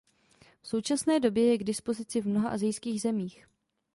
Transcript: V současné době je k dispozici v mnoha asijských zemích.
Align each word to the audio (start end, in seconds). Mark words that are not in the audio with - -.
V 0.61 0.67
současné 0.67 1.19
době 1.19 1.45
je 1.51 1.57
k 1.57 1.63
dispozici 1.63 2.21
v 2.21 2.27
mnoha 2.27 2.49
asijských 2.49 3.01
zemích. 3.01 3.45